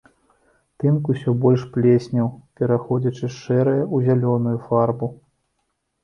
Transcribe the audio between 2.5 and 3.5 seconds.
пераходзячы з